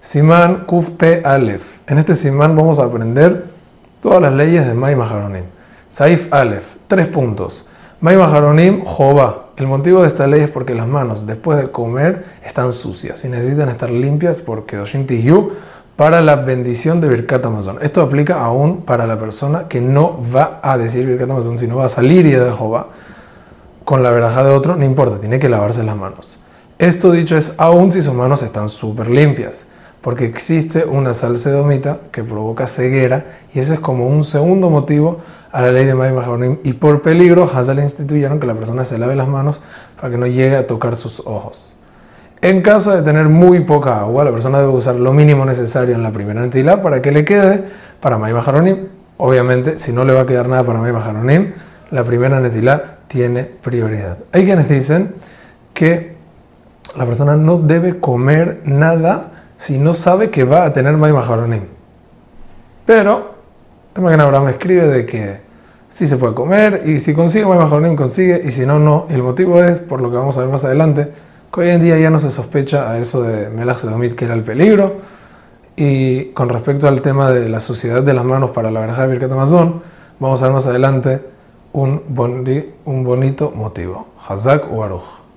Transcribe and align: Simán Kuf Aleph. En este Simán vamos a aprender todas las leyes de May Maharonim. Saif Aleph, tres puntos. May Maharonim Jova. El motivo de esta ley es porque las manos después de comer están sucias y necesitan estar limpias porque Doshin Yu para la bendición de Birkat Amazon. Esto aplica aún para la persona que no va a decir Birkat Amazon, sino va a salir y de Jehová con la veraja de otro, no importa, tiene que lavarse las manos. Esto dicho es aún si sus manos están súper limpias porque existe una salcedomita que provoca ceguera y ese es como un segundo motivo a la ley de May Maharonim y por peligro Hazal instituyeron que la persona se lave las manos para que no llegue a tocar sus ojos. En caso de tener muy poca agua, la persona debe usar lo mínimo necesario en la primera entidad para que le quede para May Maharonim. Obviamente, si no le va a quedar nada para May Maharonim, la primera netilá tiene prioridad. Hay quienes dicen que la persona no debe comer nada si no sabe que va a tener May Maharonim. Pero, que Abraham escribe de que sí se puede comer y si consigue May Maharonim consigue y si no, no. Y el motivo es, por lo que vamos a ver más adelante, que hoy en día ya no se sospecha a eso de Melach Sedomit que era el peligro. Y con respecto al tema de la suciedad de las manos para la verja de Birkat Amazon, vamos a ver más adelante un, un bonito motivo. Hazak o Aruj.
Simán 0.00 0.64
Kuf 0.64 0.90
Aleph. 1.24 1.80
En 1.88 1.98
este 1.98 2.14
Simán 2.14 2.54
vamos 2.54 2.78
a 2.78 2.84
aprender 2.84 3.46
todas 4.00 4.22
las 4.22 4.32
leyes 4.32 4.64
de 4.64 4.72
May 4.72 4.94
Maharonim. 4.94 5.44
Saif 5.88 6.32
Aleph, 6.32 6.76
tres 6.86 7.08
puntos. 7.08 7.68
May 8.00 8.16
Maharonim 8.16 8.84
Jova. 8.84 9.46
El 9.56 9.66
motivo 9.66 10.02
de 10.02 10.08
esta 10.08 10.28
ley 10.28 10.42
es 10.42 10.50
porque 10.50 10.76
las 10.76 10.86
manos 10.86 11.26
después 11.26 11.58
de 11.58 11.72
comer 11.72 12.24
están 12.44 12.72
sucias 12.72 13.24
y 13.24 13.28
necesitan 13.28 13.70
estar 13.70 13.90
limpias 13.90 14.40
porque 14.40 14.76
Doshin 14.76 15.04
Yu 15.08 15.52
para 15.96 16.20
la 16.20 16.36
bendición 16.36 17.00
de 17.00 17.08
Birkat 17.08 17.44
Amazon. 17.44 17.78
Esto 17.82 18.00
aplica 18.00 18.40
aún 18.40 18.82
para 18.82 19.04
la 19.04 19.18
persona 19.18 19.66
que 19.66 19.80
no 19.80 20.20
va 20.32 20.60
a 20.62 20.78
decir 20.78 21.06
Birkat 21.06 21.28
Amazon, 21.28 21.58
sino 21.58 21.76
va 21.76 21.86
a 21.86 21.88
salir 21.88 22.24
y 22.24 22.30
de 22.30 22.52
Jehová 22.52 22.86
con 23.84 24.04
la 24.04 24.12
veraja 24.12 24.44
de 24.44 24.50
otro, 24.50 24.76
no 24.76 24.84
importa, 24.84 25.18
tiene 25.18 25.40
que 25.40 25.48
lavarse 25.48 25.82
las 25.82 25.96
manos. 25.96 26.38
Esto 26.78 27.10
dicho 27.10 27.36
es 27.36 27.54
aún 27.58 27.90
si 27.90 28.00
sus 28.00 28.14
manos 28.14 28.42
están 28.42 28.68
súper 28.68 29.08
limpias 29.08 29.66
porque 30.08 30.24
existe 30.24 30.86
una 30.86 31.12
salcedomita 31.12 31.98
que 32.10 32.24
provoca 32.24 32.66
ceguera 32.66 33.26
y 33.52 33.58
ese 33.58 33.74
es 33.74 33.80
como 33.80 34.08
un 34.08 34.24
segundo 34.24 34.70
motivo 34.70 35.18
a 35.52 35.60
la 35.60 35.70
ley 35.70 35.84
de 35.84 35.94
May 35.94 36.14
Maharonim 36.14 36.60
y 36.64 36.72
por 36.72 37.02
peligro 37.02 37.44
Hazal 37.44 37.78
instituyeron 37.78 38.40
que 38.40 38.46
la 38.46 38.54
persona 38.54 38.86
se 38.86 38.96
lave 38.96 39.14
las 39.14 39.28
manos 39.28 39.60
para 39.96 40.10
que 40.10 40.16
no 40.16 40.26
llegue 40.26 40.56
a 40.56 40.66
tocar 40.66 40.96
sus 40.96 41.20
ojos. 41.26 41.76
En 42.40 42.62
caso 42.62 42.96
de 42.96 43.02
tener 43.02 43.26
muy 43.28 43.60
poca 43.64 44.00
agua, 44.00 44.24
la 44.24 44.32
persona 44.32 44.60
debe 44.60 44.70
usar 44.70 44.94
lo 44.94 45.12
mínimo 45.12 45.44
necesario 45.44 45.94
en 45.94 46.02
la 46.02 46.10
primera 46.10 46.42
entidad 46.42 46.80
para 46.80 47.02
que 47.02 47.12
le 47.12 47.26
quede 47.26 47.64
para 48.00 48.16
May 48.16 48.32
Maharonim. 48.32 48.88
Obviamente, 49.18 49.78
si 49.78 49.92
no 49.92 50.06
le 50.06 50.14
va 50.14 50.22
a 50.22 50.26
quedar 50.26 50.48
nada 50.48 50.64
para 50.64 50.78
May 50.78 50.92
Maharonim, 50.92 51.52
la 51.90 52.02
primera 52.02 52.40
netilá 52.40 53.00
tiene 53.08 53.44
prioridad. 53.44 54.16
Hay 54.32 54.46
quienes 54.46 54.70
dicen 54.70 55.16
que 55.74 56.16
la 56.96 57.04
persona 57.04 57.36
no 57.36 57.58
debe 57.58 58.00
comer 58.00 58.62
nada 58.64 59.32
si 59.58 59.78
no 59.78 59.92
sabe 59.92 60.30
que 60.30 60.44
va 60.44 60.64
a 60.64 60.72
tener 60.72 60.96
May 60.96 61.12
Maharonim. 61.12 61.64
Pero, 62.86 63.34
que 63.92 64.00
Abraham 64.00 64.48
escribe 64.48 64.86
de 64.86 65.04
que 65.04 65.40
sí 65.88 66.06
se 66.06 66.16
puede 66.16 66.32
comer 66.32 66.84
y 66.86 67.00
si 67.00 67.12
consigue 67.12 67.44
May 67.44 67.58
Maharonim 67.58 67.96
consigue 67.96 68.40
y 68.42 68.52
si 68.52 68.64
no, 68.64 68.78
no. 68.78 69.06
Y 69.10 69.14
el 69.14 69.22
motivo 69.22 69.62
es, 69.62 69.78
por 69.78 70.00
lo 70.00 70.10
que 70.10 70.16
vamos 70.16 70.38
a 70.38 70.40
ver 70.42 70.48
más 70.48 70.64
adelante, 70.64 71.12
que 71.52 71.60
hoy 71.60 71.70
en 71.70 71.80
día 71.82 71.98
ya 71.98 72.08
no 72.08 72.20
se 72.20 72.30
sospecha 72.30 72.90
a 72.90 72.98
eso 72.98 73.22
de 73.22 73.50
Melach 73.50 73.78
Sedomit 73.78 74.14
que 74.14 74.26
era 74.26 74.34
el 74.34 74.44
peligro. 74.44 74.96
Y 75.74 76.26
con 76.26 76.48
respecto 76.48 76.86
al 76.86 77.02
tema 77.02 77.32
de 77.32 77.48
la 77.48 77.58
suciedad 77.58 78.02
de 78.02 78.14
las 78.14 78.24
manos 78.24 78.50
para 78.50 78.70
la 78.70 78.80
verja 78.80 79.02
de 79.02 79.08
Birkat 79.08 79.32
Amazon, 79.32 79.82
vamos 80.20 80.40
a 80.40 80.46
ver 80.46 80.54
más 80.54 80.66
adelante 80.66 81.20
un, 81.72 82.02
un 82.84 83.04
bonito 83.04 83.52
motivo. 83.56 84.06
Hazak 84.28 84.72
o 84.72 84.84
Aruj. 84.84 85.27